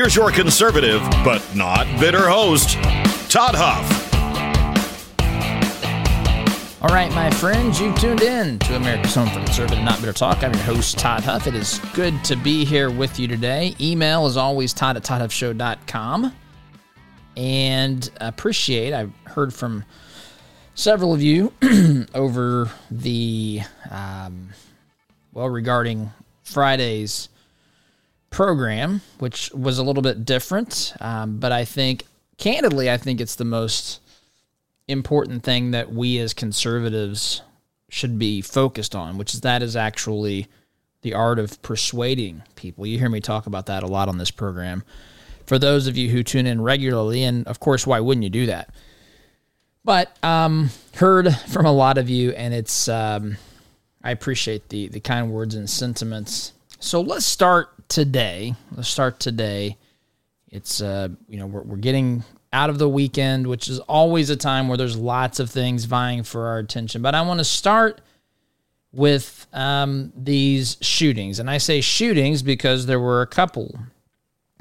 [0.00, 2.78] Here's your conservative, but not bitter host,
[3.30, 3.86] Todd Huff.
[6.80, 10.42] All right, my friends, you've tuned in to America's Home for Conservative Not Bitter Talk.
[10.42, 11.46] I'm your host, Todd Huff.
[11.46, 13.76] It is good to be here with you today.
[13.78, 16.34] Email is always todd at toddhuffshow.com.
[17.36, 19.84] And appreciate, I've heard from
[20.74, 21.52] several of you
[22.14, 23.60] over the,
[23.90, 24.48] um,
[25.34, 26.10] well, regarding
[26.42, 27.28] Friday's
[28.30, 30.94] program, which was a little bit different.
[31.00, 32.04] Um, but I think,
[32.38, 34.00] candidly, I think it's the most
[34.88, 37.42] important thing that we as conservatives
[37.88, 40.46] should be focused on, which is that is actually
[41.02, 42.86] the art of persuading people.
[42.86, 44.84] You hear me talk about that a lot on this program.
[45.46, 48.46] For those of you who tune in regularly, and of course, why wouldn't you do
[48.46, 48.70] that?
[49.84, 53.38] But um, heard from a lot of you, and it's um,
[54.04, 56.52] I appreciate the the kind words and sentiments.
[56.82, 58.54] So let's start today.
[58.72, 59.76] Let's start today.
[60.48, 64.36] It's uh, you know we're, we're getting out of the weekend, which is always a
[64.36, 67.02] time where there's lots of things vying for our attention.
[67.02, 68.00] But I want to start
[68.92, 73.78] with um, these shootings, and I say shootings because there were a couple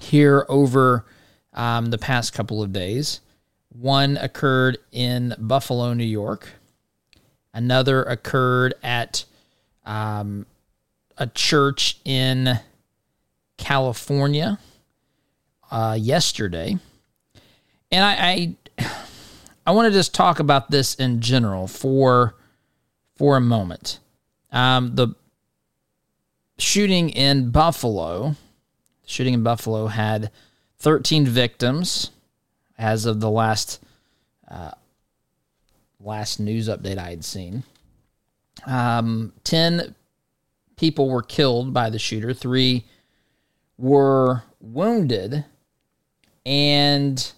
[0.01, 1.05] here over
[1.53, 3.21] um, the past couple of days.
[3.69, 6.49] One occurred in Buffalo, New York.
[7.53, 9.23] Another occurred at
[9.85, 10.45] um,
[11.19, 12.59] a church in
[13.57, 14.57] California
[15.69, 16.77] uh, yesterday,
[17.91, 18.87] and I, I
[19.67, 22.35] I want to just talk about this in general for
[23.17, 23.99] for a moment.
[24.51, 25.09] Um, the
[26.57, 28.35] shooting in Buffalo,
[29.05, 30.31] shooting in Buffalo had
[30.79, 32.11] 13 victims
[32.77, 33.83] as of the last
[34.49, 34.71] uh,
[35.99, 37.63] last news update I had seen.
[38.65, 39.95] Um, 10
[40.79, 42.33] people were killed by the shooter.
[42.33, 42.85] Three
[43.77, 45.43] were wounded,
[46.45, 47.31] and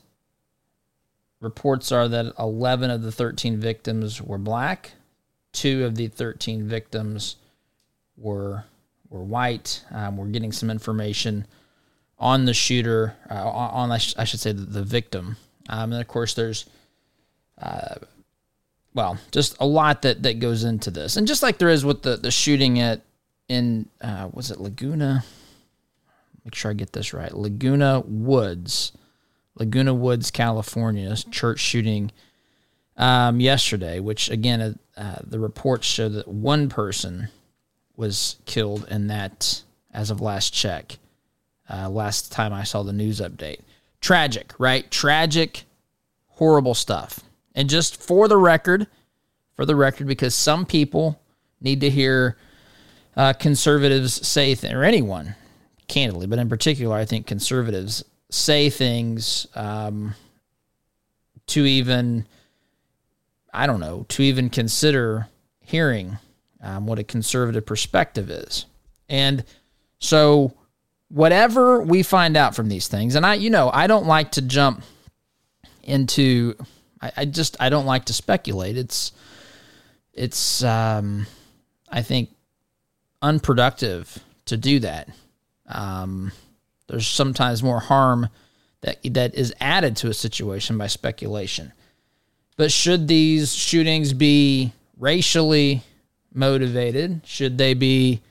[1.40, 4.92] reports are that 11 of the 13 victims were black,
[5.54, 7.38] two of the 13 victims
[8.16, 8.66] were
[9.10, 9.84] were white.
[9.92, 11.46] Um, we're getting some information
[12.18, 15.36] on the shooter, uh, on I, sh- I, should say the, the victim,
[15.68, 16.66] um, and of course there's.
[17.60, 17.96] Uh,
[18.94, 22.04] well, just a lot that, that goes into this, and just like there is with
[22.04, 23.02] the, the shooting at
[23.48, 25.24] in uh, was it Laguna?
[26.46, 27.36] make sure I get this right.
[27.36, 28.92] Laguna Woods,
[29.56, 32.12] Laguna Woods, California, church shooting
[32.98, 37.30] um, yesterday, which again, uh, uh, the reports show that one person
[37.96, 39.62] was killed in that
[39.94, 40.98] as of last check.
[41.70, 43.60] Uh, last time I saw the news update.
[44.02, 44.90] Tragic, right?
[44.90, 45.64] Tragic,
[46.28, 47.22] horrible stuff.
[47.54, 48.88] And just for the record,
[49.56, 51.22] for the record, because some people
[51.62, 52.38] need to hear
[53.16, 55.36] uh, conservatives say, th- or anyone
[55.88, 60.16] candidly, but in particular, I think conservatives say things um,
[61.48, 62.26] to even,
[63.54, 65.28] I don't know, to even consider
[65.60, 66.18] hearing
[66.62, 68.66] um, what a conservative perspective is.
[69.10, 69.44] And
[70.00, 70.54] so,
[71.10, 74.42] whatever we find out from these things, and I, you know, I don't like to
[74.42, 74.84] jump
[75.84, 76.56] into,
[77.02, 78.78] I, I just, I don't like to speculate.
[78.78, 79.12] It's,
[80.14, 81.28] it's, um,
[81.90, 82.30] I think,
[83.22, 85.10] unproductive to do that.
[85.68, 86.32] Um,
[86.88, 88.30] there's sometimes more harm
[88.82, 91.72] that that is added to a situation by speculation.
[92.58, 95.84] But should these shootings be racially
[96.34, 97.22] motivated?
[97.26, 98.22] Should they be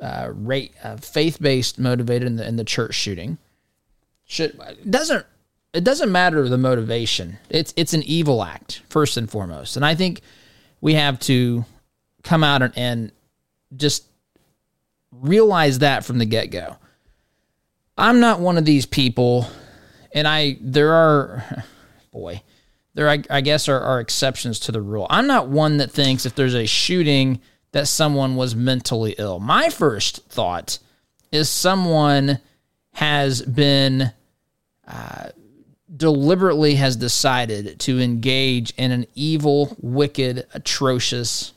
[0.00, 3.38] uh, rate, uh, faith-based motivated in the in the church shooting?
[4.24, 5.24] Should it doesn't
[5.72, 7.38] it doesn't matter the motivation.
[7.50, 10.20] It's it's an evil act first and foremost, and I think
[10.80, 11.64] we have to
[12.22, 13.12] come out and, and
[13.76, 14.04] just
[15.12, 16.76] realize that from the get go.
[17.98, 19.48] I'm not one of these people,
[20.12, 21.64] and I there are,
[22.12, 22.42] boy,
[22.94, 25.06] there I, I guess are, are exceptions to the rule.
[25.10, 27.40] I'm not one that thinks if there's a shooting
[27.72, 29.38] that someone was mentally ill.
[29.38, 30.78] My first thought
[31.30, 32.38] is someone
[32.92, 34.12] has been
[34.88, 35.28] uh,
[35.94, 41.52] deliberately has decided to engage in an evil, wicked, atrocious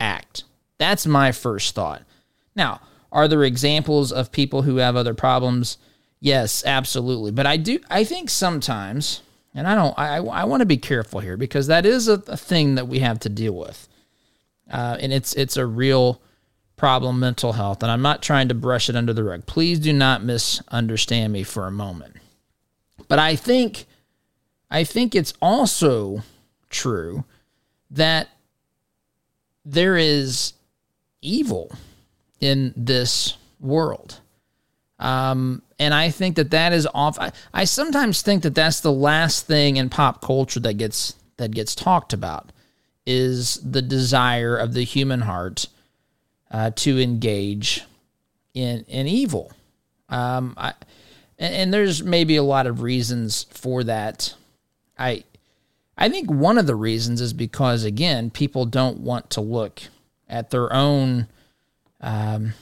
[0.00, 0.44] act.
[0.78, 2.02] That's my first thought.
[2.58, 5.78] Now, are there examples of people who have other problems?
[6.20, 7.30] Yes, absolutely.
[7.30, 7.78] But I do.
[7.88, 9.22] I think sometimes,
[9.54, 9.98] and I don't.
[9.98, 12.98] I I want to be careful here because that is a, a thing that we
[12.98, 13.88] have to deal with,
[14.70, 16.20] uh, and it's it's a real
[16.76, 17.82] problem, mental health.
[17.82, 19.46] And I'm not trying to brush it under the rug.
[19.46, 22.16] Please do not misunderstand me for a moment.
[23.08, 23.86] But I think,
[24.70, 26.22] I think it's also
[26.70, 27.24] true
[27.90, 28.28] that
[29.64, 30.52] there is
[31.20, 31.72] evil
[32.40, 34.20] in this world.
[34.98, 37.18] Um, and I think that that is off.
[37.18, 41.52] I, I sometimes think that that's the last thing in pop culture that gets that
[41.52, 42.50] gets talked about
[43.06, 45.66] is the desire of the human heart
[46.50, 47.84] uh, to engage
[48.54, 49.52] in in evil.
[50.08, 50.72] Um, I,
[51.38, 54.34] and, and there's maybe a lot of reasons for that.
[54.98, 55.22] I
[55.96, 59.82] I think one of the reasons is because again, people don't want to look
[60.28, 61.26] at their own,
[62.00, 62.54] um,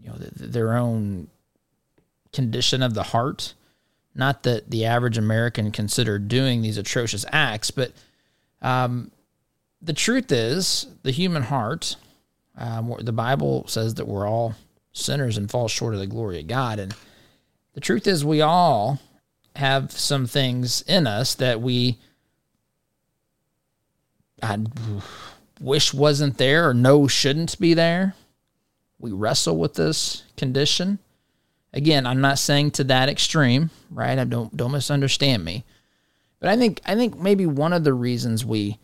[0.00, 1.28] you know, their own
[2.32, 3.54] condition of the heart.
[4.14, 7.92] Not that the average American considered doing these atrocious acts, but
[8.62, 9.10] um,
[9.82, 11.96] the truth is, the human heart.
[12.56, 14.54] Um, the Bible says that we're all
[14.92, 16.94] sinners and fall short of the glory of God, and
[17.72, 19.00] the truth is, we all
[19.56, 21.98] have some things in us that we
[24.42, 24.58] I
[25.60, 28.14] wish wasn't there or know shouldn't be there.
[29.04, 30.98] We wrestle with this condition.
[31.74, 34.18] Again, I'm not saying to that extreme, right?
[34.18, 35.62] I don't don't misunderstand me.
[36.40, 38.78] But I think I think maybe one of the reasons we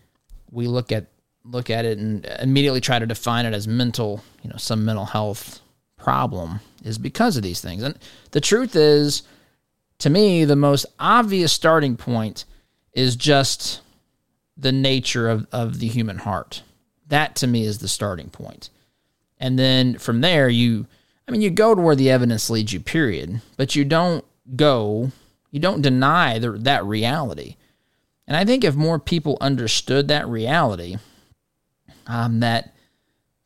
[0.51, 1.07] we look at
[1.43, 5.07] look at it and immediately try to define it as mental, you know, some mental
[5.07, 5.63] health
[5.97, 7.83] problem is because of these things.
[7.83, 7.99] And
[8.33, 9.23] the truth is
[10.01, 12.45] to me the most obvious starting point
[12.93, 13.81] is just
[14.55, 16.63] the nature of, of the human heart.
[17.07, 18.69] That to me is the starting point.
[19.41, 20.87] And then from there you
[21.31, 24.25] I mean, you go to where the evidence leads you, period, but you don't
[24.57, 25.13] go,
[25.53, 27.55] you don't deny the, that reality.
[28.27, 30.97] And I think if more people understood that reality,
[32.09, 32.75] um, that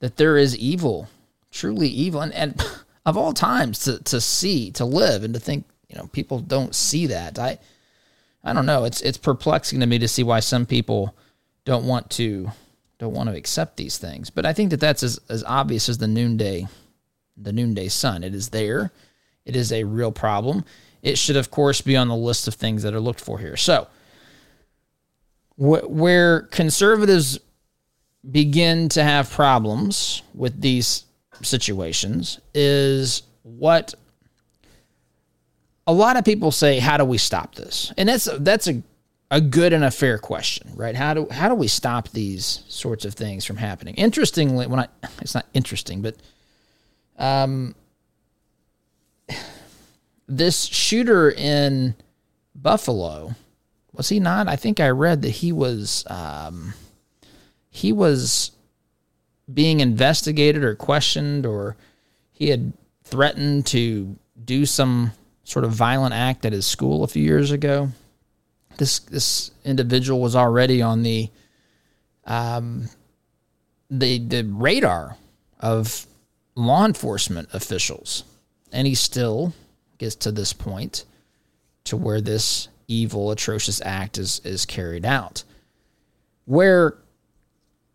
[0.00, 1.08] that there is evil,
[1.50, 2.66] truly evil, and, and
[3.04, 6.74] of all times to, to see, to live, and to think, you know, people don't
[6.74, 7.38] see that.
[7.38, 7.58] I
[8.42, 8.84] I don't know.
[8.84, 11.14] It's it's perplexing to me to see why some people
[11.66, 12.50] don't want to
[12.98, 14.30] don't want to accept these things.
[14.30, 16.66] But I think that that's as, as obvious as the noonday
[17.36, 18.22] the noonday sun.
[18.22, 18.92] It is there.
[19.44, 20.64] It is a real problem.
[21.02, 23.56] It should, of course, be on the list of things that are looked for here.
[23.56, 23.88] So,
[25.56, 27.38] wh- where conservatives
[28.30, 31.04] begin to have problems with these
[31.42, 33.94] situations is what
[35.86, 38.82] a lot of people say how do we stop this and that's that's a,
[39.34, 43.04] a good and a fair question right how do how do we stop these sorts
[43.04, 44.88] of things from happening interestingly when i
[45.20, 46.16] it's not interesting but
[47.18, 47.74] um,
[50.28, 51.94] this shooter in
[52.54, 53.34] Buffalo
[53.92, 54.48] was he not?
[54.48, 56.74] I think I read that he was um,
[57.70, 58.50] he was
[59.52, 61.76] being investigated or questioned, or
[62.32, 62.72] he had
[63.04, 65.12] threatened to do some
[65.44, 67.90] sort of violent act at his school a few years ago.
[68.76, 71.30] This this individual was already on the
[72.24, 72.88] um,
[73.90, 75.16] the the radar
[75.60, 76.06] of
[76.54, 78.24] law enforcement officials.
[78.72, 79.54] And he still
[79.98, 81.04] gets to this point
[81.84, 85.44] to where this evil, atrocious act is, is carried out.
[86.44, 86.98] Where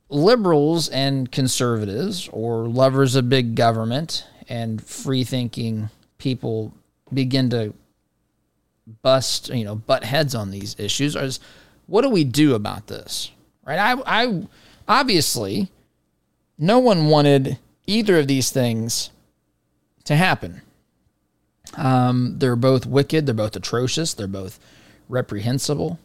[0.10, 6.74] liberals and conservatives, or lovers of big government and free thinking people,
[7.14, 7.74] begin to
[9.02, 11.40] bust, you know, butt heads on these issues is
[11.88, 13.32] what do we do about this?
[13.66, 13.80] Right?
[13.80, 14.44] I, I
[14.88, 15.70] obviously,
[16.58, 19.12] no one wanted either of these things
[20.06, 20.62] to happen.
[21.78, 23.26] Um, they're both wicked.
[23.26, 24.14] They're both atrocious.
[24.14, 24.60] They're both
[25.08, 26.00] reprehensible.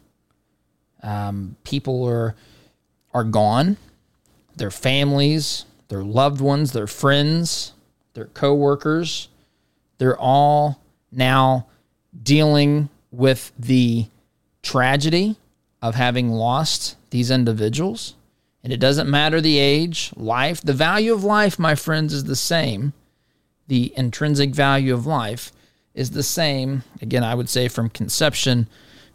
[1.01, 2.35] Um, people are
[3.13, 3.77] are gone.
[4.57, 7.73] Their families, their loved ones, their friends,
[8.13, 9.29] their coworkers,
[9.97, 11.67] they're all now
[12.21, 14.07] dealing with the
[14.61, 15.37] tragedy
[15.81, 18.15] of having lost these individuals.
[18.63, 22.35] And it doesn't matter the age, life, the value of life, my friends, is the
[22.35, 22.93] same.
[23.67, 25.51] The intrinsic value of life
[25.93, 28.67] is the same, again, I would say from conception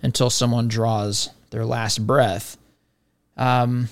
[0.02, 2.56] until someone draws their last breath.
[3.36, 3.88] Um,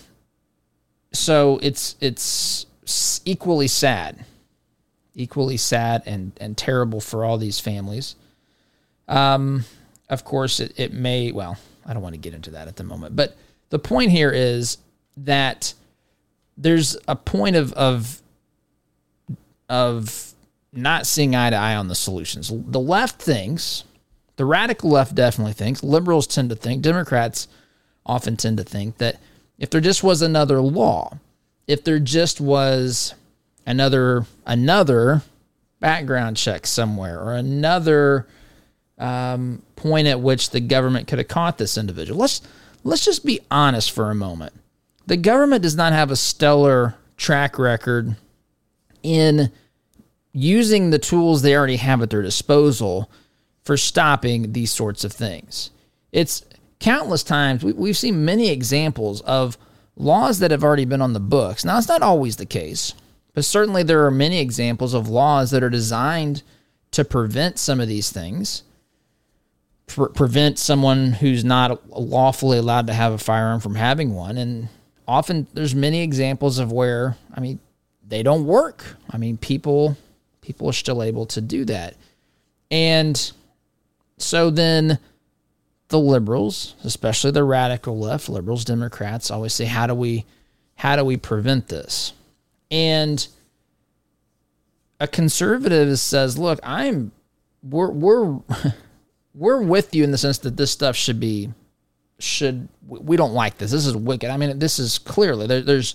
[1.13, 2.67] so it's it's
[3.25, 4.25] equally sad,
[5.15, 8.15] equally sad and and terrible for all these families.
[9.09, 9.65] Um,
[10.09, 11.33] of course, it, it may.
[11.33, 13.37] Well, I don't want to get into that at the moment, but
[13.71, 14.79] the point here is
[15.19, 15.75] that
[16.57, 18.23] there's a point of of
[19.69, 20.35] of
[20.73, 22.53] not seeing eye to eye on the solutions.
[22.53, 23.85] The left thinks,
[24.37, 27.49] the radical left definitely thinks, liberals tend to think, Democrats
[28.05, 29.21] often tend to think that
[29.59, 31.19] if there just was another law,
[31.67, 33.15] if there just was
[33.67, 35.23] another another
[35.81, 38.27] background check somewhere or another
[38.99, 42.21] um, point at which the government could have caught this individual.
[42.21, 42.43] Let's
[42.85, 44.53] let's just be honest for a moment.
[45.07, 48.17] The government does not have a stellar track record
[49.03, 49.51] in
[50.33, 53.11] using the tools they already have at their disposal
[53.65, 55.71] for stopping these sorts of things.
[56.13, 56.45] It's
[56.79, 59.59] countless times we, have seen many examples of
[59.97, 61.65] laws that have already been on the books.
[61.65, 62.95] Now, it's not always the case,
[63.35, 66.43] but certainly there are many examples of laws that are designed
[66.93, 68.63] to prevent some of these things,
[69.89, 74.39] pre- prevent someone who's not lawfully allowed to have a firearm from having one.
[74.39, 74.69] And
[75.07, 77.59] often there's many examples of where, I mean,
[78.07, 78.85] they don't work.
[79.11, 79.97] I mean, people
[80.41, 81.95] people are still able to do that.
[82.71, 83.33] And
[84.17, 84.99] so then
[85.89, 90.25] the liberals, especially the radical left, liberals, Democrats, always say, how do we
[90.77, 92.13] how do we prevent this?
[92.71, 93.27] And
[95.01, 97.13] a conservative says, look, I'm
[97.63, 98.39] we're we're
[99.39, 101.53] we're with you in the sense that this stuff should be
[102.19, 103.71] should we don't like this.
[103.71, 104.31] This is wicked.
[104.31, 105.95] I mean, this is clearly there, there's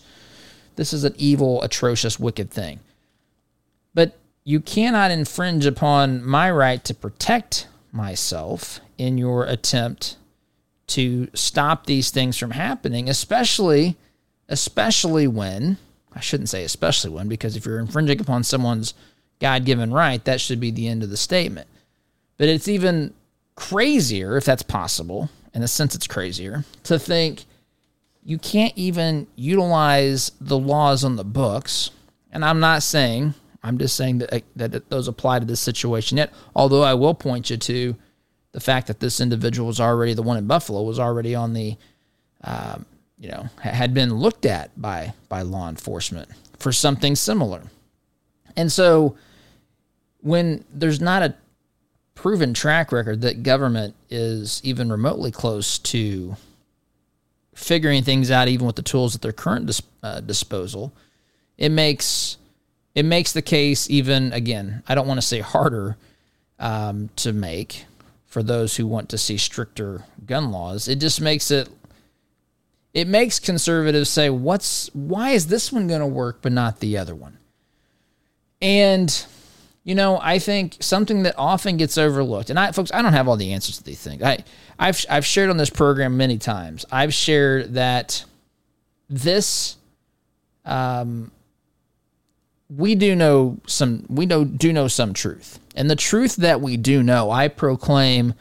[0.76, 2.80] this is an evil, atrocious, wicked thing.
[3.94, 10.18] But you cannot infringe upon my right to protect myself in your attempt
[10.88, 13.98] to stop these things from happening, especially
[14.48, 15.78] especially when
[16.16, 18.94] I shouldn't say especially when because if you're infringing upon someone's
[19.40, 21.68] God-given right, that should be the end of the statement.
[22.38, 23.14] But it's even
[23.55, 27.45] crazier if that's possible, in a sense it's crazier to think
[28.24, 31.91] you can't even utilize the laws on the books.
[32.31, 33.33] And I'm not saying
[33.63, 36.33] I'm just saying that that those apply to this situation yet.
[36.55, 37.95] Although I will point you to
[38.51, 41.77] the fact that this individual was already the one in Buffalo was already on the,
[42.43, 42.86] um,
[43.17, 46.29] you know, had been looked at by by law enforcement
[46.60, 47.63] for something similar,
[48.57, 49.15] and so
[50.19, 51.36] when there's not a
[52.15, 56.36] proven track record that government is even remotely close to
[57.55, 60.93] figuring things out, even with the tools at their current dis- uh, disposal,
[61.58, 62.38] it makes
[62.96, 64.84] it makes the case even again.
[64.88, 65.98] I don't want to say harder
[66.60, 67.86] um, to make
[68.27, 70.88] for those who want to see stricter gun laws.
[70.88, 71.70] It just makes it
[72.93, 76.98] it makes conservatives say, "What's why is this one going to work but not the
[76.98, 77.38] other one?"
[78.62, 79.25] And
[79.84, 83.28] you know, I think something that often gets overlooked, and I, folks, I don't have
[83.28, 84.24] all the answers to these things.
[84.24, 84.44] I,
[84.80, 86.86] I've, I've shared on this program many times.
[86.92, 88.24] I've shared that
[89.10, 89.75] this,
[90.66, 91.32] um,
[92.70, 96.78] we do know some, we know do know some truth, and the truth that we
[96.78, 98.36] do know, I proclaim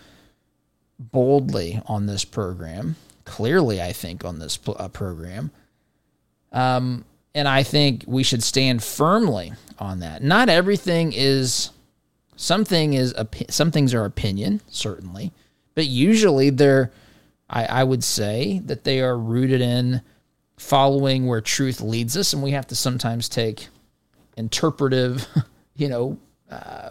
[0.99, 2.95] boldly on this program,
[3.25, 5.51] clearly, I think, on this uh, program.
[6.53, 10.23] Um, and I think we should stand firmly on that.
[10.23, 11.71] Not everything is,
[12.37, 13.15] something is,
[13.49, 15.33] some things are opinion, certainly,
[15.75, 16.93] but usually they're,
[17.49, 20.03] I, I would say that they are rooted in
[20.57, 22.33] following where truth leads us.
[22.33, 23.69] And we have to sometimes take
[24.37, 25.27] interpretive,
[25.77, 26.19] you know,
[26.51, 26.91] uh,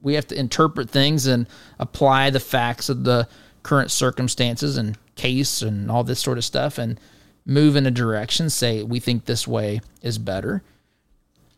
[0.00, 1.46] we have to interpret things and
[1.78, 3.28] apply the facts of the
[3.64, 7.00] current circumstances and case and all this sort of stuff and
[7.48, 10.62] move in a direction say we think this way is better.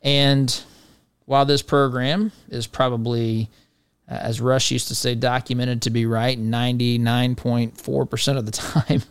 [0.02, 0.62] And
[1.26, 3.50] while this program is probably
[4.08, 9.02] uh, as rush used to say documented to be right 99.4% of the time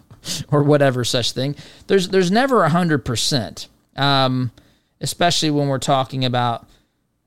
[0.52, 1.56] or whatever such thing
[1.88, 4.52] there's there's never 100% um,
[5.00, 6.68] especially when we're talking about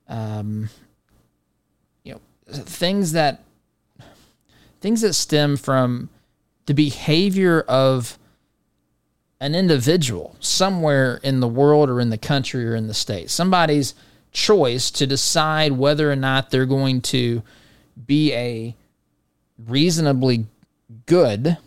[0.09, 0.69] um,
[2.05, 3.43] you know, things that
[4.81, 6.11] things that stem from
[6.67, 8.19] the behavior of
[9.43, 13.29] an individual somewhere in the world or in the country or in the state.
[13.29, 13.93] Somebody's
[14.31, 17.43] choice to decide whether or not they're going to
[18.07, 18.77] be a
[19.67, 20.47] reasonably
[21.07, 21.59] good,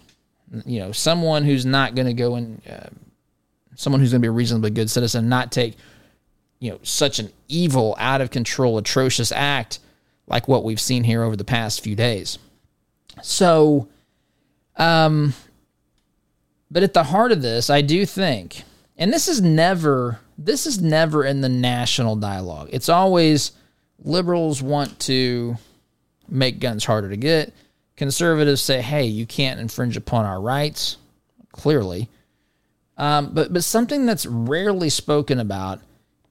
[0.65, 2.87] you know, someone who's not going to go and uh,
[3.75, 5.75] someone who's going to be a reasonably good citizen, not take,
[6.59, 9.79] you know, such an evil, out of control, atrocious act
[10.27, 12.39] like what we've seen here over the past few days.
[13.21, 13.89] So,
[14.77, 15.33] um,
[16.69, 18.63] but at the heart of this, I do think,
[18.97, 22.69] and this is never, this is never in the national dialogue.
[22.71, 23.51] It's always
[23.99, 25.57] liberals want to
[26.27, 27.53] make guns harder to get.
[27.95, 30.97] Conservatives say, "Hey, you can't infringe upon our rights."
[31.53, 32.09] Clearly,
[32.97, 35.79] um, but but something that's rarely spoken about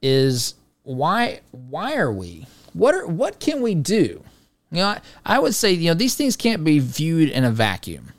[0.03, 2.47] is why why are we?
[2.75, 4.23] What are what can we do?
[4.71, 7.51] You know, I, I would say you know these things can't be viewed in a
[7.51, 8.13] vacuum,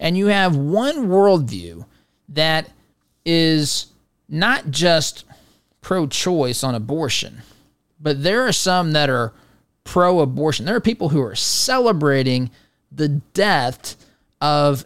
[0.00, 1.84] and you have one worldview
[2.30, 2.68] that
[3.24, 3.86] is
[4.28, 5.24] not just
[5.82, 7.42] pro-choice on abortion,
[8.00, 9.32] but there are some that are
[9.84, 10.64] pro-abortion.
[10.64, 12.50] There are people who are celebrating
[12.90, 13.96] the death
[14.40, 14.84] of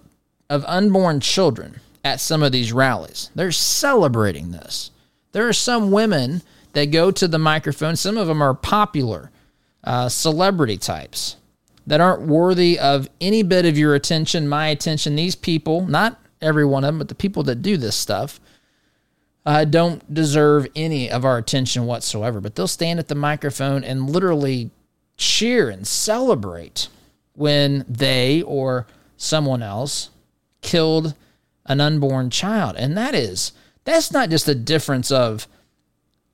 [0.51, 3.31] of unborn children at some of these rallies.
[3.35, 4.91] They're celebrating this.
[5.33, 6.43] There are some women
[6.75, 7.97] that go to the microphone.
[7.97, 9.31] Some of them are popular
[9.83, 11.37] uh, celebrity types
[11.87, 15.17] that aren't worthy of any bit of your attention, my attention.
[15.17, 18.41] These people, not every one of them, but the people that do this stuff,
[19.47, 22.41] uh, don't deserve any of our attention whatsoever.
[22.41, 24.71] But they'll stand at the microphone and literally
[25.17, 26.89] cheer and celebrate
[27.35, 28.87] when they or
[29.17, 30.11] someone else
[30.63, 31.15] killed
[31.67, 32.77] an unborn child.
[32.77, 33.53] And that is,
[33.85, 35.47] that's not just a difference of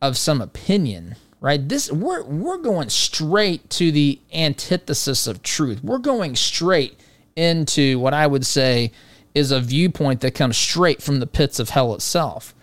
[0.02, 1.68] of some opinion, right?
[1.68, 5.82] This we're we're going straight to the antithesis of truth.
[5.82, 6.98] We're going straight
[7.36, 8.92] into what I would say
[9.34, 12.54] is a viewpoint that comes straight from the pits of hell itself.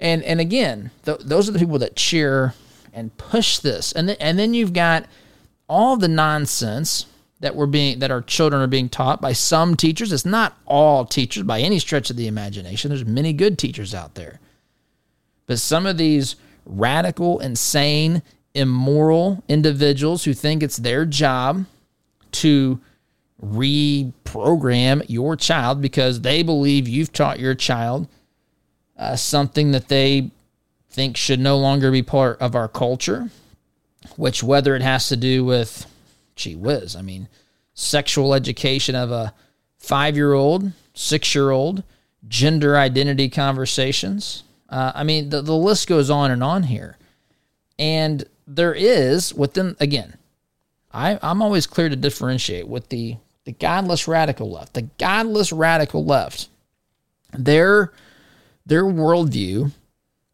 [0.00, 2.54] And and again, th- those are the people that cheer
[2.92, 3.92] and push this.
[3.92, 5.06] And then, and then you've got
[5.68, 7.06] all the nonsense
[7.40, 10.12] that we're being that our children are being taught by some teachers.
[10.12, 12.88] It's not all teachers by any stretch of the imagination.
[12.88, 14.40] There's many good teachers out there.
[15.46, 18.22] But some of these radical, insane,
[18.54, 21.64] immoral individuals who think it's their job
[22.32, 22.80] to
[23.42, 28.08] reprogram your child because they believe you've taught your child
[28.98, 30.30] uh, something that they
[30.88, 33.28] think should no longer be part of our culture,
[34.16, 35.86] which, whether it has to do with
[36.34, 36.96] gee whiz.
[36.96, 37.28] I mean,
[37.74, 39.34] sexual education of a
[39.78, 41.82] five year old, six year old,
[42.26, 44.42] gender identity conversations.
[44.68, 46.98] Uh, I mean, the, the list goes on and on here.
[47.78, 50.16] And there is within, again,
[50.92, 54.74] I, I'm always clear to differentiate with the, the godless radical left.
[54.74, 56.48] The godless radical left,
[57.32, 57.92] their,
[58.64, 59.72] their worldview,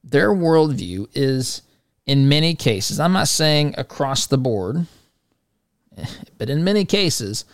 [0.05, 1.63] their worldview is
[2.07, 4.87] in many cases, I'm not saying across the board,
[6.39, 7.45] but in many cases,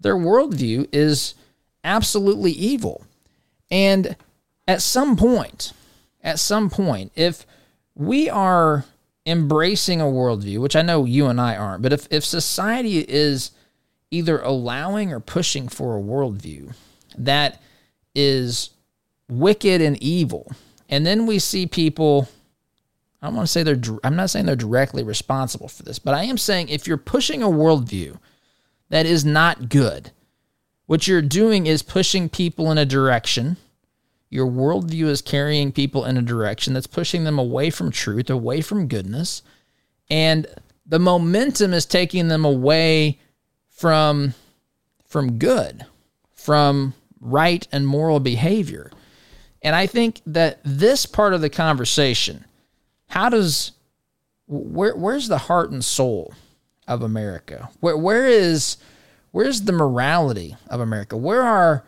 [0.00, 1.34] their worldview is
[1.84, 3.04] absolutely evil.
[3.70, 4.16] And
[4.66, 5.72] at some point,
[6.22, 7.46] at some point, if
[7.94, 8.84] we are
[9.26, 13.50] embracing a worldview, which I know you and I aren't, but if, if society is
[14.10, 16.74] either allowing or pushing for a worldview
[17.16, 17.60] that
[18.14, 18.70] is
[19.28, 20.50] wicked and evil,
[20.88, 22.28] and then we see people
[23.20, 26.14] I don't want to say they're, I'm not saying they're directly responsible for this, but
[26.14, 28.18] I am saying if you're pushing a worldview
[28.90, 30.12] that is not good,
[30.86, 33.56] what you're doing is pushing people in a direction.
[34.30, 38.60] Your worldview is carrying people in a direction that's pushing them away from truth, away
[38.60, 39.42] from goodness.
[40.10, 40.46] And
[40.86, 43.18] the momentum is taking them away
[43.70, 44.34] from,
[45.06, 45.86] from good,
[46.34, 48.90] from right and moral behavior.
[49.62, 52.44] And I think that this part of the conversation
[53.08, 53.72] how does
[54.46, 56.34] where where's the heart and soul
[56.86, 57.70] of America?
[57.80, 58.76] Where where is
[59.30, 61.16] where's the morality of America?
[61.16, 61.84] Where are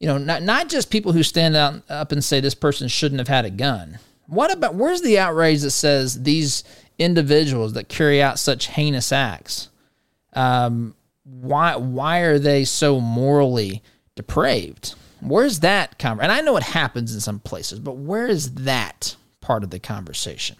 [0.00, 3.18] you know not not just people who stand out up and say this person shouldn't
[3.18, 3.98] have had a gun.
[4.26, 6.64] What about where's the outrage that says these
[6.98, 9.68] individuals that carry out such heinous acts?
[10.32, 13.82] Um, why why are they so morally
[14.14, 14.94] depraved?
[15.20, 16.30] Where's that conversation?
[16.30, 19.78] And I know it happens in some places, but where is that part of the
[19.78, 20.56] conversation.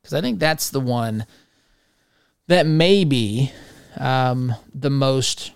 [0.00, 1.26] Because I think that's the one
[2.46, 3.52] that may be
[3.98, 5.52] um, the most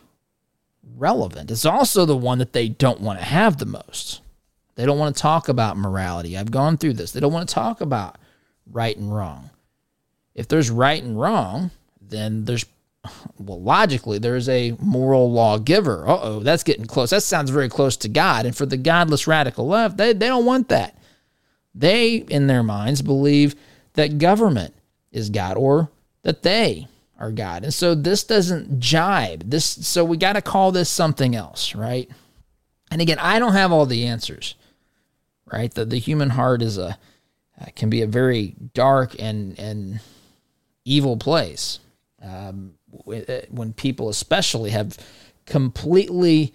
[0.97, 1.51] relevant.
[1.51, 4.21] It's also the one that they don't want to have the most.
[4.77, 6.37] They don't want to talk about morality.
[6.37, 7.13] I've gone through this.
[7.13, 8.17] They don't want to talk about
[8.71, 9.51] right and wrong.
[10.35, 11.71] If there's right and wrong,
[12.01, 12.67] then there's,
[13.39, 16.09] well, logically, there's a moral lawgiver.
[16.09, 17.11] Uh oh, that's getting close.
[17.11, 18.47] That sounds very close to God.
[18.47, 20.99] And for the godless radical left, they, they don't want that.
[21.75, 23.55] They, in their minds, believe
[23.95, 24.75] that government
[25.13, 25.91] is God or
[26.23, 26.89] that they
[27.25, 27.65] are God.
[27.65, 29.49] And so this doesn't jibe.
[29.49, 32.11] This so we got to call this something else, right?
[32.91, 34.55] And again, I don't have all the answers.
[35.51, 35.73] Right?
[35.73, 36.99] The the human heart is a
[37.61, 40.01] uh, can be a very dark and and
[40.85, 41.81] evil place.
[42.23, 44.97] Um, when people especially have
[45.47, 46.55] completely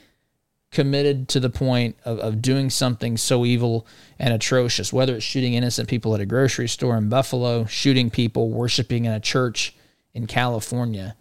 [0.71, 3.85] committed to the point of, of doing something so evil
[4.17, 8.49] and atrocious, whether it's shooting innocent people at a grocery store in Buffalo, shooting people
[8.49, 9.75] worshiping in a church
[10.19, 11.15] in California.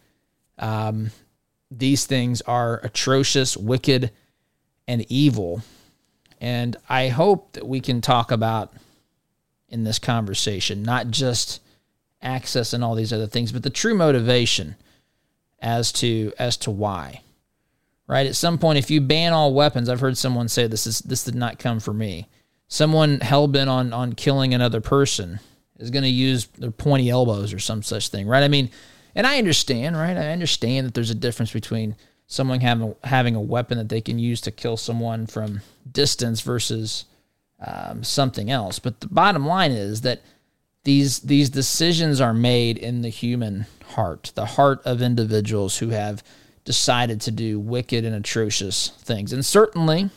[0.58, 1.12] Um,
[1.70, 4.10] these things are atrocious, wicked,
[4.86, 5.62] and evil.
[6.40, 8.72] And I hope that we can talk about
[9.68, 11.60] in this conversation, not just
[12.20, 14.76] access and all these other things, but the true motivation
[15.60, 17.22] as to as to why.
[18.06, 18.26] Right?
[18.26, 21.24] At some point if you ban all weapons, I've heard someone say this is this
[21.24, 22.26] did not come for me.
[22.66, 25.40] Someone hell bent on on killing another person
[25.78, 28.42] is going to use their pointy elbows or some such thing, right?
[28.42, 28.70] I mean,
[29.14, 30.16] and I understand, right?
[30.16, 34.18] I understand that there's a difference between someone having having a weapon that they can
[34.18, 35.60] use to kill someone from
[35.90, 37.04] distance versus
[37.64, 38.78] um, something else.
[38.78, 40.20] But the bottom line is that
[40.84, 46.22] these these decisions are made in the human heart, the heart of individuals who have
[46.64, 49.32] decided to do wicked and atrocious things.
[49.32, 50.10] And certainly,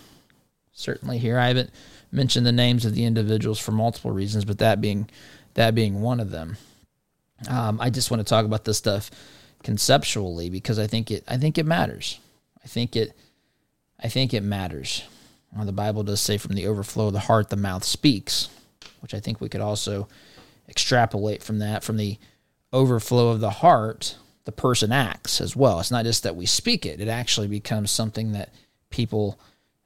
[0.73, 1.71] certainly here I haven't
[2.11, 5.09] mentioned the names of the individuals for multiple reasons, but that being
[5.55, 6.57] that being one of them.
[7.47, 9.09] Um, I just want to talk about this stuff
[9.63, 12.19] conceptually because I think it I think it matters.
[12.63, 13.15] I think it
[13.99, 15.03] I think it matters.
[15.55, 18.49] Well, the Bible does say from the overflow of the heart the mouth speaks,
[19.01, 20.07] which I think we could also
[20.69, 22.17] extrapolate from that from the
[22.71, 25.79] overflow of the heart the person acts as well.
[25.79, 28.49] It's not just that we speak it; it actually becomes something that
[28.89, 29.39] people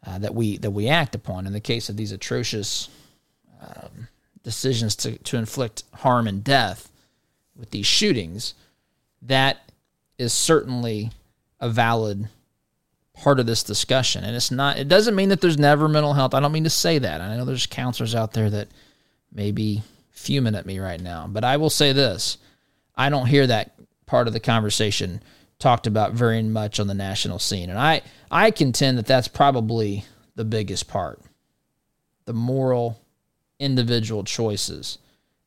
[0.05, 1.47] uh, that we that we act upon.
[1.47, 2.89] In the case of these atrocious
[3.61, 4.07] um,
[4.45, 6.89] decisions to to inflict harm and death
[7.57, 8.53] with these shootings,
[9.21, 9.69] that
[10.17, 11.11] is certainly
[11.59, 12.29] a valid
[13.13, 14.23] part of this discussion.
[14.23, 16.33] And it's not, it doesn't mean that there's never mental health.
[16.33, 17.21] I don't mean to say that.
[17.21, 18.67] I know there's counselors out there that
[19.31, 19.81] may be
[20.11, 22.37] fuming at me right now, but I will say this
[22.95, 23.73] I don't hear that
[24.05, 25.21] part of the conversation
[25.59, 27.69] talked about very much on the national scene.
[27.69, 30.05] And I, I contend that that's probably
[30.35, 31.19] the biggest part
[32.25, 32.99] the moral
[33.59, 34.97] individual choices,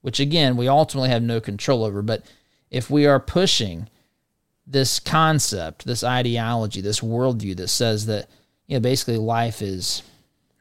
[0.00, 2.02] which again, we ultimately have no control over.
[2.02, 2.22] But
[2.70, 3.88] if we are pushing
[4.66, 8.28] this concept, this ideology, this worldview that says that
[8.66, 10.02] you know basically life is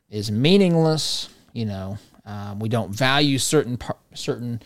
[0.09, 1.29] is meaningless.
[1.53, 4.61] You know, um, we don't value certain par- certain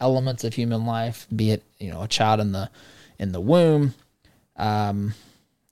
[0.00, 2.70] elements of human life, be it you know a child in the
[3.18, 3.94] in the womb,
[4.56, 5.14] um,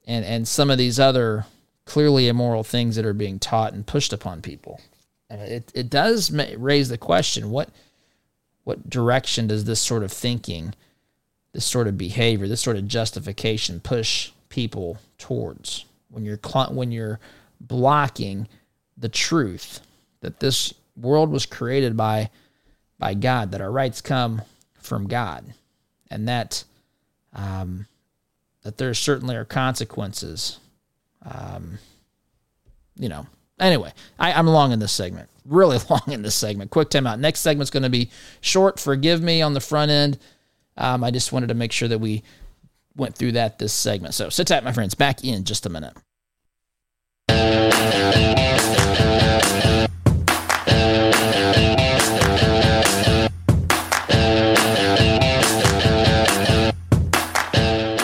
[0.07, 1.47] and and some of these other
[1.87, 4.81] clearly immoral things that are being taught and pushed upon people.
[5.35, 7.69] And it it does raise the question what
[8.63, 10.75] what direction does this sort of thinking
[11.53, 16.39] this sort of behavior, this sort of justification push people towards when you're
[16.71, 17.19] when you're
[17.61, 18.47] blocking
[18.97, 19.81] the truth
[20.21, 22.31] that this world was created by
[23.01, 24.43] by God, that our rights come
[24.79, 25.53] from God,
[26.13, 26.63] and that
[27.33, 27.87] um,
[28.63, 30.61] that there certainly are consequences.
[31.25, 31.79] Um,
[32.97, 33.27] you know.
[33.61, 35.29] Anyway, I, I'm long in this segment.
[35.45, 36.71] Really long in this segment.
[36.71, 37.21] Quick timeout.
[37.21, 38.81] Next segment's going to be short.
[38.81, 40.19] Forgive me on the front end.
[40.77, 42.25] Um, I just wanted to make sure that we
[42.97, 44.15] went through that this segment.
[44.15, 44.95] So sit tight, my friends.
[44.95, 45.97] Back in just a minute.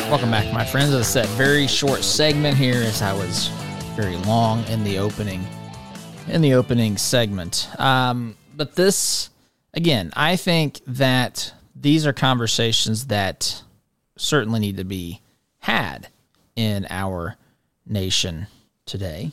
[0.08, 0.92] Welcome back, my friends.
[0.92, 3.50] As I said, very short segment here as I was
[4.00, 5.46] very long in the opening
[6.28, 7.68] in the opening segment.
[7.78, 9.28] Um, but this
[9.74, 13.62] again, I think that these are conversations that
[14.16, 15.20] certainly need to be
[15.58, 16.08] had
[16.56, 17.36] in our
[17.86, 18.46] nation
[18.86, 19.32] today.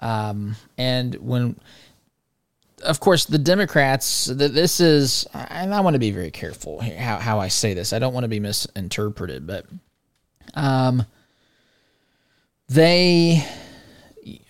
[0.00, 1.58] Um, and when,
[2.82, 7.38] of course, the Democrats, this is, and I want to be very careful how, how
[7.38, 7.92] I say this.
[7.92, 9.66] I don't want to be misinterpreted, but
[10.54, 11.04] um,
[12.68, 13.46] they,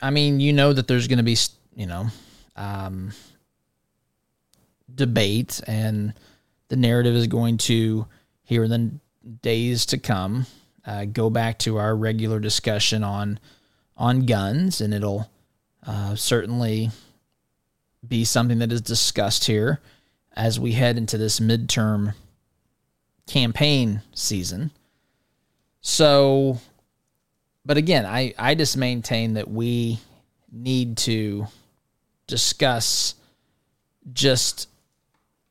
[0.00, 1.36] I mean, you know that there's going to be,
[1.74, 2.06] you know,
[2.56, 3.12] um,
[4.94, 6.14] debate and
[6.68, 8.06] the narrative is going to,
[8.42, 8.90] here in the
[9.42, 10.46] days to come,
[10.86, 13.38] uh, go back to our regular discussion on
[13.96, 15.30] on guns, and it'll
[15.86, 16.90] uh, certainly
[18.06, 19.80] be something that is discussed here
[20.34, 22.14] as we head into this midterm
[23.26, 24.70] campaign season.
[25.80, 26.60] So,
[27.66, 29.98] but again, I, I just maintain that we
[30.52, 31.48] need to
[32.28, 33.14] discuss
[34.12, 34.68] just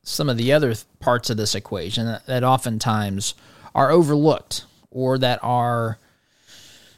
[0.02, 3.34] some of the other parts of this equation that, that oftentimes
[3.74, 5.98] are overlooked or that are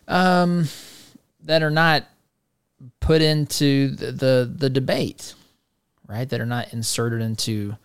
[0.07, 0.69] um,
[1.43, 2.05] that are not
[3.01, 5.35] put into the, the, the debate,
[6.07, 6.29] right?
[6.29, 7.77] That are not inserted into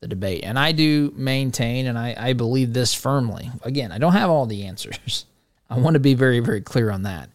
[0.00, 0.44] the debate.
[0.44, 3.50] And I do maintain, and I, I believe this firmly.
[3.62, 5.26] Again, I don't have all the answers.
[5.68, 7.30] I want to be very, very clear on that.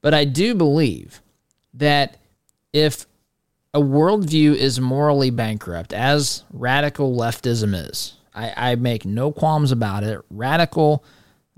[0.00, 1.20] But I do believe
[1.74, 2.16] that
[2.72, 3.06] if
[3.72, 8.14] a worldview is morally bankrupt, as radical leftism is.
[8.34, 10.20] I, I make no qualms about it.
[10.30, 11.04] Radical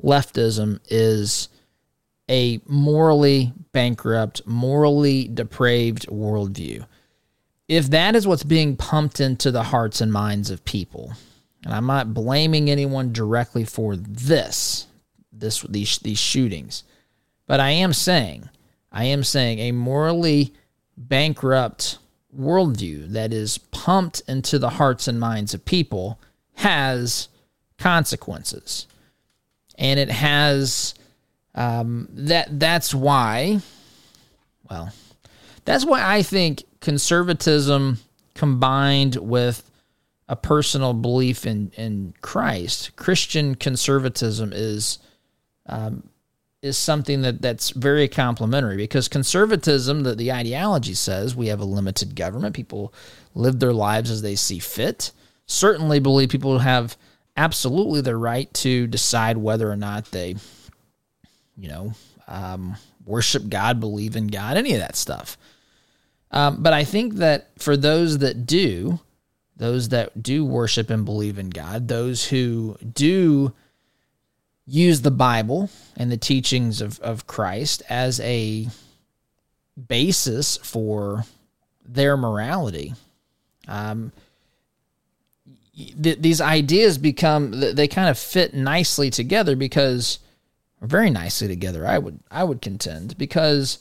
[0.02, 1.48] leftism is
[2.30, 6.86] a morally bankrupt, morally depraved worldview.
[7.68, 11.12] If that is what's being pumped into the hearts and minds of people,
[11.64, 14.86] and I'm not blaming anyone directly for this,
[15.32, 16.84] this these these shootings,
[17.46, 18.48] but I am saying,
[18.90, 20.54] I am saying a morally
[20.96, 21.98] bankrupt
[22.36, 26.20] worldview that is pumped into the hearts and minds of people
[26.54, 27.28] has
[27.78, 28.86] consequences,
[29.76, 30.94] and it has
[31.54, 32.58] um, that.
[32.58, 33.60] That's why,
[34.70, 34.92] well,
[35.64, 37.98] that's why I think conservatism
[38.34, 39.68] combined with
[40.28, 44.98] a personal belief in in Christ, Christian conservatism is
[45.66, 46.08] um,
[46.62, 51.64] is something that that's very complementary because conservatism, that the ideology says we have a
[51.64, 52.94] limited government, people
[53.34, 55.10] live their lives as they see fit.
[55.46, 56.96] Certainly, believe people have
[57.36, 60.36] absolutely the right to decide whether or not they,
[61.56, 61.92] you know,
[62.28, 65.36] um, worship God, believe in God, any of that stuff.
[66.30, 69.00] Um, but I think that for those that do,
[69.56, 73.52] those that do worship and believe in God, those who do
[74.66, 78.68] use the Bible and the teachings of, of Christ as a
[79.88, 81.24] basis for
[81.84, 82.94] their morality,
[83.68, 84.12] um,
[85.74, 90.18] th- these ideas become they kind of fit nicely together because
[90.80, 91.86] very nicely together.
[91.86, 93.78] I would I would contend because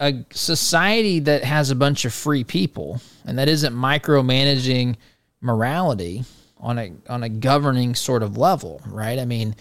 [0.00, 4.96] a society that has a bunch of free people and that isn't micromanaging
[5.40, 6.24] morality
[6.60, 9.18] on a on a governing sort of level, right?
[9.18, 9.54] I mean,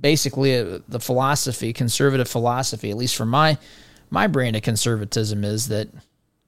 [0.00, 3.58] basically uh, the philosophy, conservative philosophy, at least for my
[4.10, 5.88] my brand of conservatism is that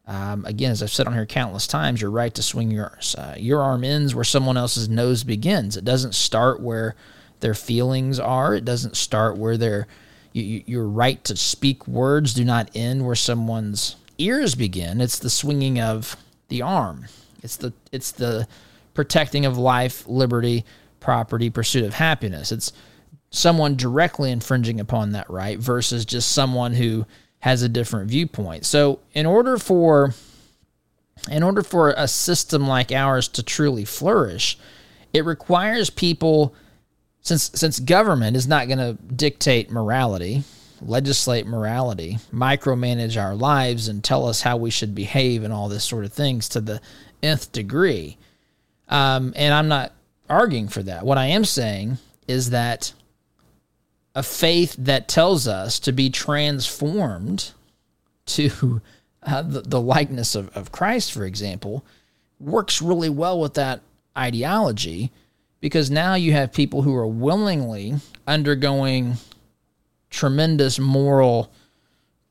[0.07, 3.35] um, again, as I've said on here countless times, you're right to swing your uh,
[3.37, 5.77] your arm ends where someone else's nose begins.
[5.77, 6.97] It doesn't start where
[7.41, 8.55] their feelings are.
[8.55, 9.87] It doesn't start where their
[10.33, 15.01] you, your right to speak words do not end where someone's ears begin.
[15.01, 16.17] It's the swinging of
[16.49, 17.07] the arm.
[17.43, 18.49] It's the it's the
[18.95, 20.65] protecting of life, liberty,
[21.01, 22.53] property, pursuit of happiness.
[22.53, 22.73] It's
[23.31, 27.07] someone directly infringing upon that right versus just someone who
[27.41, 28.65] has a different viewpoint.
[28.65, 30.15] So, in order for
[31.31, 34.59] in order for a system like ours to truly flourish,
[35.13, 36.55] it requires people
[37.21, 40.45] since since government is not going to dictate morality,
[40.81, 45.85] legislate morality, micromanage our lives, and tell us how we should behave and all this
[45.85, 46.81] sort of things to the
[47.23, 48.19] nth degree.
[48.93, 49.93] Um, and I'm not
[50.29, 51.07] arguing for that.
[51.07, 51.97] What I am saying
[52.29, 52.93] is that
[54.15, 57.53] a faith that tells us to be transformed
[58.27, 58.83] to
[59.23, 61.87] uh, the, the likeness of, of Christ, for example,
[62.39, 63.81] works really well with that
[64.17, 65.11] ideology
[65.61, 67.95] because now you have people who are willingly
[68.27, 69.15] undergoing
[70.11, 71.51] tremendous moral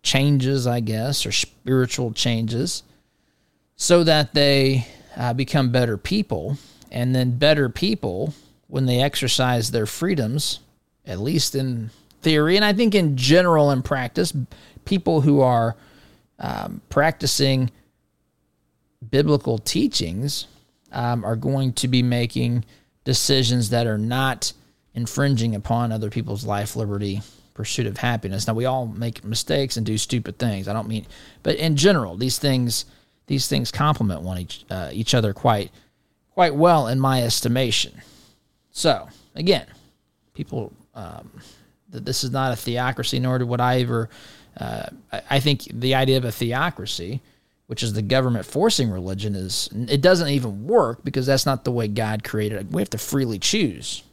[0.03, 2.83] changes, I guess, or spiritual changes,
[3.77, 6.57] so that they uh, become better people.
[6.91, 8.33] And then, better people,
[8.67, 10.59] when they exercise their freedoms,
[11.05, 11.89] at least in
[12.21, 14.33] theory, and I think in general in practice,
[14.83, 15.75] people who are
[16.39, 17.71] um, practicing
[19.09, 20.47] biblical teachings
[20.91, 22.65] um, are going to be making
[23.03, 24.53] decisions that are not
[24.93, 27.21] infringing upon other people's life, liberty,
[27.53, 28.47] pursuit of happiness.
[28.47, 30.67] Now we all make mistakes and do stupid things.
[30.67, 31.05] I don't mean,
[31.43, 32.85] but in general, these things
[33.31, 35.71] these things complement one each uh, each other quite
[36.31, 37.93] quite well in my estimation.
[38.71, 39.67] So again,
[40.33, 41.31] people, um,
[41.87, 44.09] this is not a theocracy, nor would I ever.
[44.57, 44.87] Uh,
[45.29, 47.21] I think the idea of a theocracy
[47.67, 51.71] which is the government forcing religion, is it doesn't even work because that's not the
[51.71, 52.67] way God created it.
[52.69, 54.03] We have to freely choose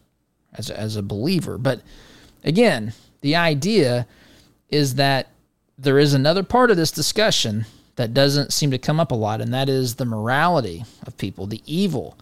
[0.54, 1.58] as a, as a believer.
[1.58, 1.80] But
[2.44, 4.06] again, the idea
[4.68, 5.32] is that
[5.76, 7.66] there is another part of this discussion
[7.98, 11.46] that doesn't seem to come up a lot, and that is the morality of people,
[11.46, 12.16] the evil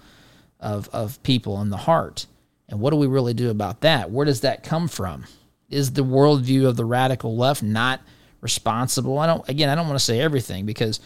[0.58, 2.26] of, of people in the heart.
[2.66, 4.10] And what do we really do about that?
[4.10, 5.26] Where does that come from?
[5.68, 8.00] Is the worldview of the radical left not
[8.40, 9.18] responsible?
[9.18, 10.98] I don't again I don't want to say everything because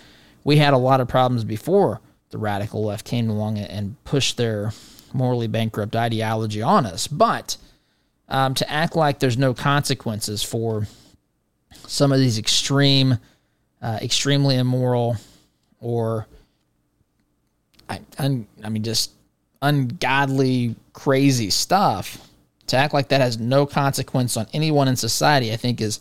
[0.44, 4.72] we had a lot of problems before the radical left came along and pushed their
[5.12, 7.08] morally bankrupt ideology on us.
[7.08, 7.56] But
[8.28, 10.86] um, to act like there's no consequences for
[11.86, 13.18] some of these extreme,
[13.82, 15.16] uh, extremely immoral,
[15.80, 16.26] or
[17.88, 19.12] I, un, I mean, just
[19.62, 22.18] ungodly, crazy stuff,
[22.66, 26.00] to act like that has no consequence on anyone in society, I think is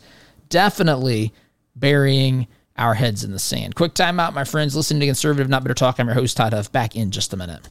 [0.49, 1.33] definitely
[1.75, 3.75] burying our heads in the sand.
[3.75, 4.75] Quick time out, my friends.
[4.75, 5.99] Listen to Conservative Not better Talk.
[5.99, 6.71] I'm your host, Todd Huff.
[6.71, 7.67] Back in just a minute.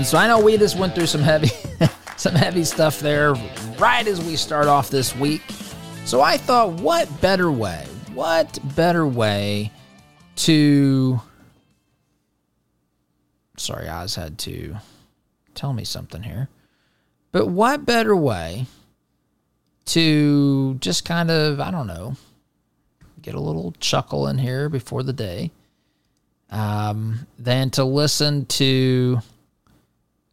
[0.00, 0.10] Friends.
[0.10, 1.50] So I know we just went through some heavy,
[2.16, 3.34] some heavy stuff there
[3.78, 5.42] right as we start off this week.
[6.04, 7.86] So I thought, what better way?
[8.14, 9.70] What better way
[10.36, 11.20] to.
[13.56, 14.76] Sorry, Oz had to
[15.54, 16.48] tell me something here.
[17.32, 18.66] But what better way
[19.86, 22.16] to just kind of, I don't know,
[23.20, 25.50] get a little chuckle in here before the day
[26.50, 29.20] um, than to listen to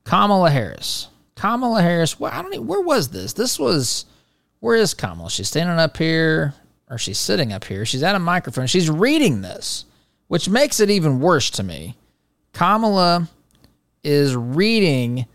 [0.08, 1.10] Kamala Harris.
[1.36, 3.34] Kamala Harris, well, I don't know, where was this?
[3.34, 4.06] This was,
[4.62, 5.30] where is Kamala?
[5.30, 6.54] She's standing up here,
[6.90, 7.86] or she's sitting up here.
[7.86, 8.68] She's at a microphone.
[8.68, 9.86] She's reading this,
[10.30, 11.98] which makes it even worse to me.
[12.54, 13.30] Kamala
[14.04, 15.26] is reading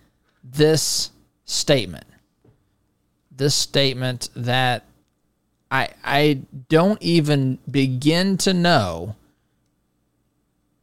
[0.43, 1.11] this
[1.45, 2.07] statement.
[3.31, 4.85] This statement that
[5.71, 9.17] I I don't even begin to know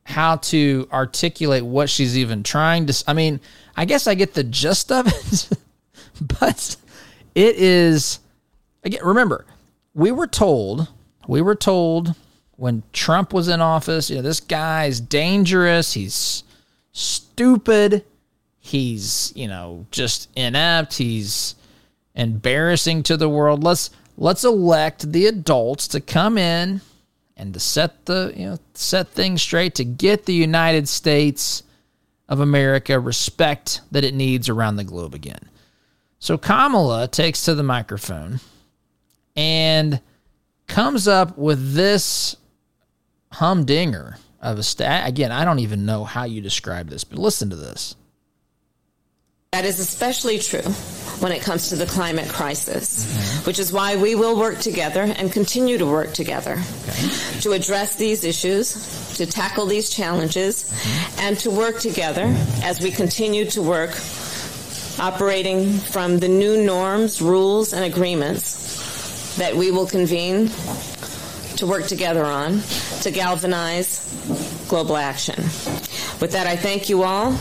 [0.03, 3.39] how to articulate what she's even trying to I mean,
[3.79, 5.49] I guess I get the gist of it,
[6.39, 6.75] but
[7.33, 8.19] it is
[8.83, 9.45] again remember,
[9.93, 10.89] we were told,
[11.29, 12.13] we were told
[12.57, 16.43] when Trump was in office, you know, this guy's dangerous, he's
[16.91, 18.03] stupid,
[18.59, 21.55] he's, you know, just inept, he's
[22.15, 23.63] embarrassing to the world.
[23.63, 26.81] Let's let's elect the adults to come in
[27.37, 31.63] and to set the, you know, set things straight to get the United States
[32.29, 35.49] of America respect that it needs around the globe again.
[36.19, 38.39] So Kamala takes to the microphone
[39.35, 39.99] and
[40.67, 42.35] comes up with this
[43.31, 45.09] humdinger of a stat.
[45.09, 47.95] Again, I don't even know how you describe this, but listen to this.
[49.51, 50.61] That is especially true
[51.19, 53.45] when it comes to the climate crisis, mm-hmm.
[53.45, 56.53] which is why we will work together and continue to work together
[56.87, 57.09] okay.
[57.41, 60.71] to address these issues, to tackle these challenges,
[61.19, 63.91] and to work together as we continue to work
[64.99, 70.49] operating from the new norms, rules, and agreements that we will convene
[71.55, 72.61] to work together on
[73.01, 74.05] to galvanize
[74.67, 75.35] global action.
[76.21, 77.31] With that, I thank you all.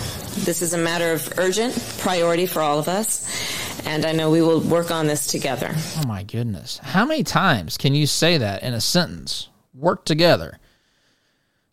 [0.45, 3.27] This is a matter of urgent priority for all of us,
[3.85, 5.71] and I know we will work on this together.
[5.97, 6.79] Oh my goodness.
[6.79, 9.49] How many times can you say that in a sentence?
[9.75, 10.59] Work together.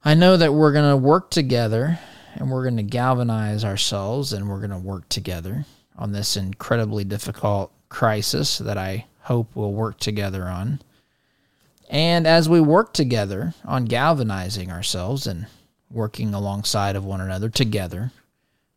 [0.04, 2.00] I know that we're going to work together
[2.36, 5.66] and we're going to galvanize ourselves and we're going to work together
[5.98, 10.82] on this incredibly difficult crisis that I hope we'll work together on.
[11.90, 15.48] And as we work together on galvanizing ourselves and
[15.90, 18.12] working alongside of one another together,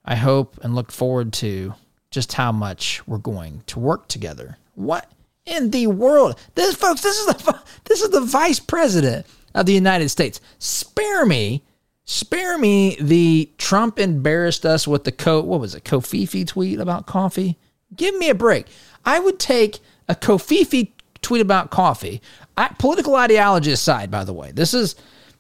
[0.05, 1.75] I hope and look forward to
[2.11, 4.57] just how much we're going to work together.
[4.75, 5.11] What
[5.45, 6.39] in the world?
[6.55, 10.41] This folks, this is the this is the vice president of the United States.
[10.59, 11.65] Spare me,
[12.05, 17.07] spare me the Trump embarrassed us with the co what was it, Covfefe tweet about
[17.07, 17.59] coffee?
[17.95, 18.67] Give me a break.
[19.05, 20.93] I would take a Covfefe
[21.23, 22.21] tweet about coffee.
[22.57, 24.95] I, political ideology aside, by the way, this is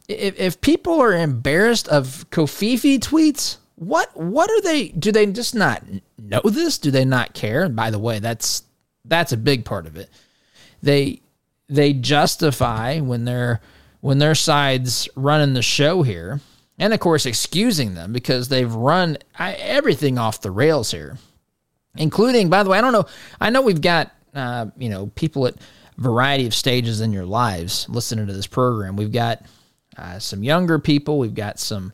[0.08, 4.88] if, if people are embarrassed of Covfefe tweets, what what are they?
[4.88, 5.84] Do they just not
[6.18, 6.78] know this?
[6.78, 7.64] Do they not care?
[7.64, 8.64] And by the way, that's
[9.04, 10.10] that's a big part of it.
[10.82, 11.20] They
[11.68, 13.60] they justify when they're
[14.00, 16.40] when their side's running the show here,
[16.78, 21.16] and of course excusing them because they've run everything off the rails here,
[21.96, 23.06] including by the way, I don't know.
[23.40, 25.54] I know we've got uh, you know people at
[25.98, 28.96] variety of stages in your lives listening to this program.
[28.96, 29.44] We've got
[29.96, 31.20] uh, some younger people.
[31.20, 31.92] We've got some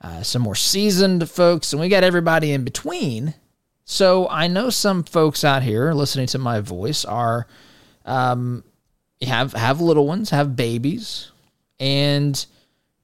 [0.00, 3.34] uh, some more seasoned folks, and we got everybody in between.
[3.84, 7.46] So I know some folks out here listening to my voice are
[8.04, 8.62] um,
[9.22, 11.32] have have little ones, have babies,
[11.80, 12.44] and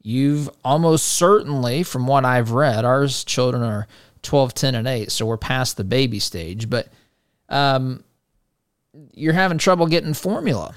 [0.03, 3.89] you've almost certainly, from what I've read, ours children are
[4.23, 6.89] 12, 10, and 8, so we're past the baby stage, but
[7.49, 8.05] um,
[9.15, 10.75] you're having trouble getting formula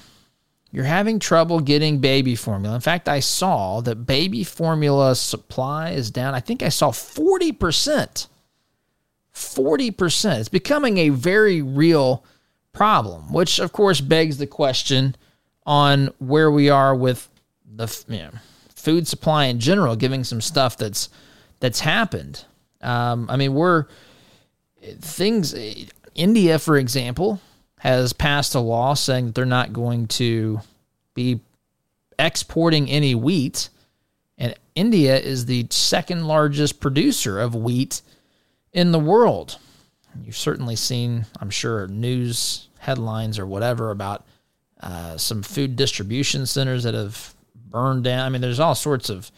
[0.70, 2.74] you're having trouble getting baby formula.
[2.74, 6.34] In fact, I saw that baby formula supply is down.
[6.34, 8.28] I think I saw 40%.
[9.34, 10.38] 40%.
[10.38, 12.24] It's becoming a very real
[12.72, 15.16] problem, which of course begs the question
[15.64, 17.28] on where we are with
[17.64, 18.30] the you know,
[18.74, 21.08] food supply in general, giving some stuff that's
[21.60, 22.44] that's happened.
[22.80, 23.86] Um, I mean, we're
[25.00, 25.54] things.
[26.14, 27.40] India, for example,
[27.78, 30.60] has passed a law saying that they're not going to
[31.14, 31.40] be
[32.18, 33.68] exporting any wheat.
[34.36, 38.02] And India is the second largest producer of wheat
[38.72, 39.58] in the world.
[40.24, 44.24] You've certainly seen, I'm sure, news headlines or whatever about
[44.80, 48.26] uh, some food distribution centers that have burned down.
[48.26, 49.30] I mean, there's all sorts of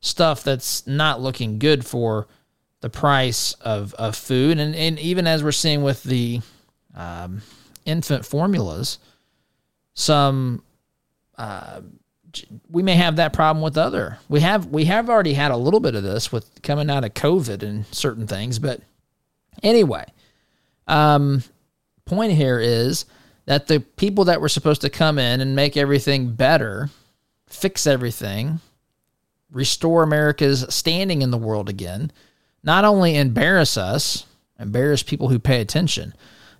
[0.00, 2.26] stuff that's not looking good for
[2.80, 4.58] the price of, of food.
[4.58, 6.40] And, and even as we're seeing with the
[6.94, 7.42] um,
[7.84, 8.98] infant formulas,
[9.94, 10.62] some
[11.36, 11.80] uh,
[12.70, 14.18] we may have that problem with other.
[14.28, 17.14] We have we have already had a little bit of this with coming out of
[17.14, 18.80] covid and certain things but
[19.62, 20.04] anyway
[20.86, 21.42] um
[22.04, 23.04] point here is
[23.46, 26.90] that the people that were supposed to come in and make everything better
[27.46, 28.60] fix everything
[29.50, 32.10] restore america's standing in the world again
[32.62, 34.26] not only embarrass us
[34.58, 36.14] embarrass people who pay attention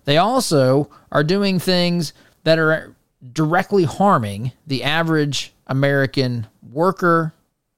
[0.05, 2.95] they also are doing things that are
[3.31, 7.33] directly harming the average American worker,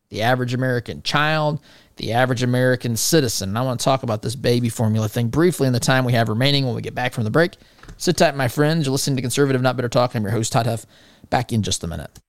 [0.10, 1.60] the average American child,
[1.98, 3.50] the average American citizen.
[3.50, 6.14] And I want to talk about this baby formula thing briefly in the time we
[6.14, 7.58] have remaining when we get back from the break.
[7.98, 8.86] Sit tight, my friends.
[8.86, 10.16] You're listening to Conservative Not Better Talk.
[10.16, 10.86] I'm your host, Todd Huff.
[11.30, 12.20] Back in just a minute.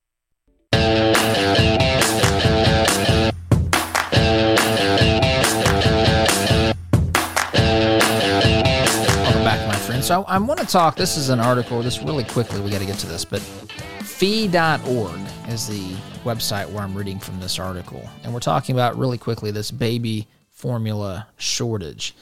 [10.07, 10.95] So I want to talk.
[10.95, 11.81] This is an article.
[11.81, 12.61] This really quickly.
[12.61, 17.41] We got to get to this, but fee.org is the website where I'm reading from
[17.41, 22.15] this article, and we're talking about really quickly this baby formula shortage,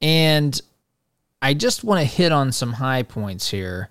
[0.00, 0.60] and
[1.42, 3.90] I just want to hit on some high points here.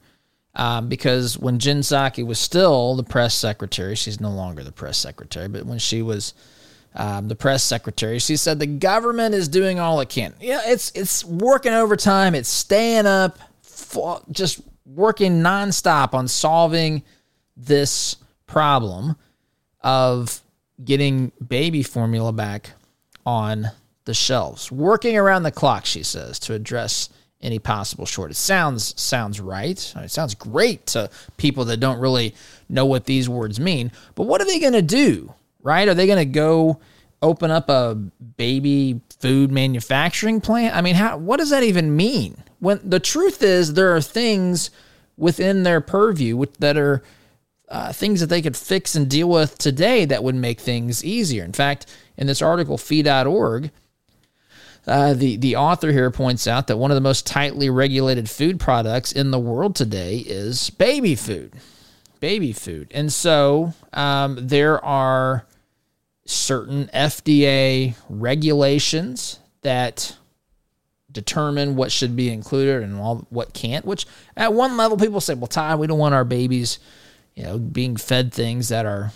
[0.55, 4.97] Um, because when Jen Psaki was still the press secretary, she's no longer the press
[4.97, 6.33] secretary, but when she was
[6.95, 8.19] um, the press secretary.
[8.19, 10.33] She said the government is doing all it can.
[10.39, 12.35] Yeah, it's it's working overtime.
[12.35, 13.37] It's staying up,
[14.31, 17.03] just working nonstop on solving
[17.57, 18.15] this
[18.47, 19.15] problem
[19.81, 20.41] of
[20.83, 22.71] getting baby formula back
[23.25, 23.67] on
[24.05, 24.71] the shelves.
[24.71, 27.09] Working around the clock, she says, to address
[27.41, 28.37] any possible shortage.
[28.37, 29.93] Sounds sounds right.
[29.97, 32.33] It sounds great to people that don't really
[32.69, 33.91] know what these words mean.
[34.15, 35.33] But what are they going to do?
[35.65, 35.87] Right?
[35.87, 36.79] Are they going to go
[37.21, 40.75] open up a baby food manufacturing plant?
[40.75, 42.37] I mean, how what does that even mean?
[42.59, 44.69] When the truth is there are things
[45.17, 47.01] within their purview that are
[47.67, 51.43] uh, things that they could fix and deal with today that would make things easier.
[51.43, 53.71] In fact, in this article, fee.org,
[54.87, 58.59] uh, the, the author here points out that one of the most tightly regulated food
[58.59, 61.53] products in the world today is baby food.
[62.19, 62.91] Baby food.
[62.93, 65.47] And so um, there are
[66.25, 70.17] certain FDA regulations that
[71.11, 73.85] determine what should be included and all, what can't.
[73.85, 74.05] Which
[74.35, 76.79] at one level, people say, "Well, Ty, we don't want our babies,
[77.35, 79.11] you know, being fed things that are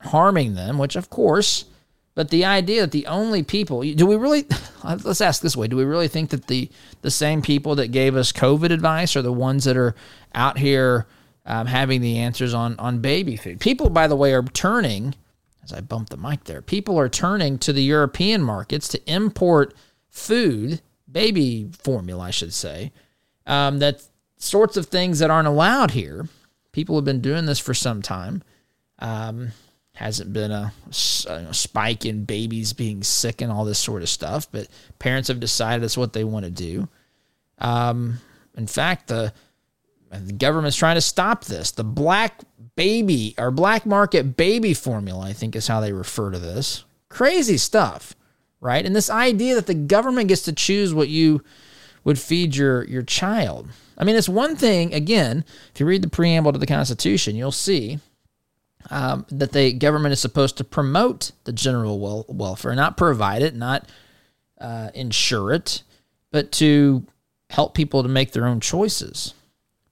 [0.00, 1.66] harming them." Which, of course,
[2.14, 4.46] but the idea that the only people do we really
[4.84, 6.70] let's ask this way: Do we really think that the
[7.02, 9.94] the same people that gave us COVID advice are the ones that are
[10.34, 11.06] out here
[11.46, 13.60] um, having the answers on on baby food?
[13.60, 15.14] People, by the way, are turning
[15.70, 19.74] as I bump the mic there, people are turning to the European markets to import
[20.08, 22.92] food, baby formula, I should say,
[23.46, 24.02] um, that
[24.38, 26.28] sorts of things that aren't allowed here.
[26.72, 28.42] People have been doing this for some time.
[28.98, 29.48] Um,
[29.94, 30.72] hasn't been a,
[31.28, 34.68] a, spike in babies being sick and all this sort of stuff, but
[35.00, 36.88] parents have decided that's what they want to do.
[37.58, 38.18] Um,
[38.56, 39.32] in fact, the
[40.10, 41.72] the government's trying to stop this.
[41.72, 42.40] The black
[42.78, 46.84] baby or black market baby formula, I think is how they refer to this.
[47.08, 48.14] Crazy stuff,
[48.60, 48.86] right?
[48.86, 51.42] And this idea that the government gets to choose what you
[52.04, 53.68] would feed your your child.
[53.98, 54.94] I mean, it's one thing.
[54.94, 57.98] Again, if you read the preamble to the Constitution, you'll see
[58.90, 63.56] um, that the government is supposed to promote the general wel- welfare, not provide it,
[63.56, 63.88] not
[64.60, 65.82] uh, ensure it,
[66.30, 67.04] but to
[67.50, 69.34] help people to make their own choices.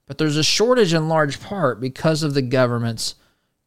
[0.07, 3.17] But there's a shortage in large part because of the government's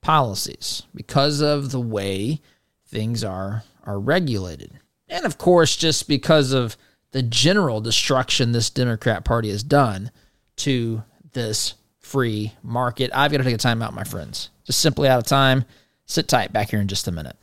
[0.02, 2.42] policies, because of the way
[2.88, 4.80] things are are regulated.
[5.08, 6.78] And of course, just because of
[7.12, 10.12] the general destruction this Democrat Party has done
[10.58, 13.12] to this free market.
[13.14, 14.50] I've got to take a time out, my friends.
[14.64, 15.66] Just simply out of time.
[16.06, 17.36] Sit tight back here in just a minute.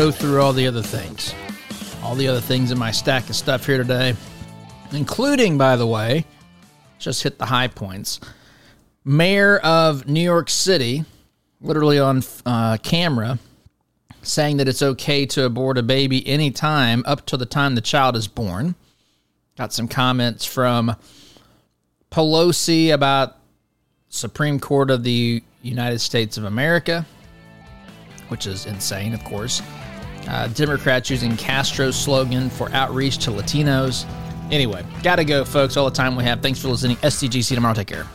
[0.00, 1.34] Go through all the other things.
[2.02, 4.16] All the other things in my stack of stuff here today,
[4.92, 6.24] including, by the way,
[6.98, 8.18] just hit the high points.
[9.04, 11.04] Mayor of New York City,
[11.60, 13.38] literally on uh, camera,
[14.22, 18.16] saying that it's okay to abort a baby anytime up to the time the child
[18.16, 18.76] is born.
[19.58, 20.96] Got some comments from
[22.10, 23.36] Pelosi about
[24.08, 27.04] Supreme Court of the United States of America,
[28.28, 29.60] which is insane, of course.
[30.28, 34.04] Uh, Democrats using Castro's slogan for outreach to Latinos.
[34.50, 35.76] Anyway, gotta go, folks.
[35.76, 36.40] All the time we have.
[36.42, 36.96] Thanks for listening.
[36.98, 37.74] SCGC tomorrow.
[37.74, 38.06] Take care.